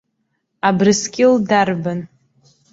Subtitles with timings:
[0.67, 1.99] Абрыскьыл дарбан?